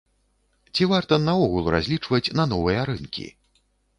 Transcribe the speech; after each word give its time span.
Ці 0.73 0.87
варта 0.93 1.19
наогул 1.25 1.69
разлічваць 1.75 2.23
на 2.39 2.47
новыя 2.53 2.87
рынкі? 2.91 3.27